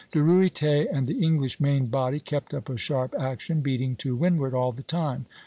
[0.13, 4.55] De Ruyter and the English main body kept up a sharp action, beating to windward
[4.55, 5.27] all the time.